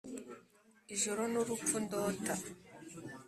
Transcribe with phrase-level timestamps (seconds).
[0.93, 2.33] ijoro n'urupfu ndota;